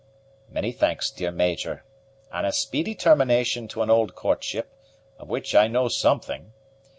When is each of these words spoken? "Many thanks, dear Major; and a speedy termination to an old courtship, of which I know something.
"Many 0.49 0.71
thanks, 0.71 1.11
dear 1.11 1.29
Major; 1.29 1.83
and 2.33 2.47
a 2.47 2.51
speedy 2.51 2.95
termination 2.95 3.67
to 3.67 3.83
an 3.83 3.91
old 3.91 4.15
courtship, 4.15 4.71
of 5.19 5.27
which 5.29 5.53
I 5.53 5.67
know 5.67 5.89
something. 5.89 6.53